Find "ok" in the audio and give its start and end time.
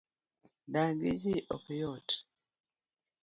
1.55-1.65